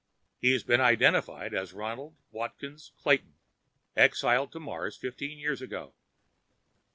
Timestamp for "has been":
0.53-0.81